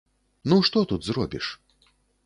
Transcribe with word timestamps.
Ну 0.53 0.57
што 0.69 0.79
тут 0.93 1.01
зробіш? 1.11 1.55